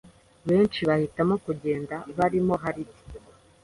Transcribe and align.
benshi 0.47 0.79
bahitamo 0.87 1.35
kugenda 1.45 1.95
barimo 2.17 2.53
Hardi 2.63 2.95